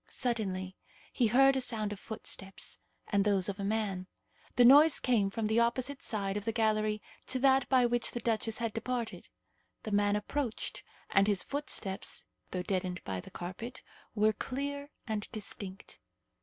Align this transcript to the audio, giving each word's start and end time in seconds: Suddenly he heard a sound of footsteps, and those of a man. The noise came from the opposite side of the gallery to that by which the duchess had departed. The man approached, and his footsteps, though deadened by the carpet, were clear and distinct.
Suddenly 0.09 0.75
he 1.13 1.27
heard 1.27 1.55
a 1.55 1.61
sound 1.61 1.93
of 1.93 1.99
footsteps, 1.99 2.79
and 3.09 3.23
those 3.23 3.47
of 3.47 3.59
a 3.59 3.63
man. 3.63 4.07
The 4.55 4.65
noise 4.65 4.99
came 4.99 5.29
from 5.29 5.45
the 5.45 5.59
opposite 5.59 6.01
side 6.01 6.37
of 6.37 6.45
the 6.45 6.51
gallery 6.51 7.03
to 7.27 7.37
that 7.37 7.69
by 7.69 7.85
which 7.85 8.09
the 8.09 8.19
duchess 8.19 8.57
had 8.57 8.73
departed. 8.73 9.29
The 9.83 9.91
man 9.91 10.15
approached, 10.15 10.81
and 11.11 11.27
his 11.27 11.43
footsteps, 11.43 12.25
though 12.49 12.63
deadened 12.63 13.03
by 13.03 13.19
the 13.19 13.29
carpet, 13.29 13.83
were 14.15 14.33
clear 14.33 14.89
and 15.05 15.31
distinct. 15.31 15.99